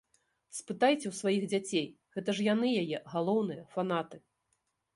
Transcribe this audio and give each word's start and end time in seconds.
Спытайце 0.59 1.05
ў 1.09 1.13
сваіх 1.21 1.43
дзяцей, 1.51 1.85
гэта 2.17 2.29
ж 2.39 2.47
яны 2.53 2.67
яе 2.81 2.97
галоўныя 3.13 3.69
фанаты! 3.77 4.17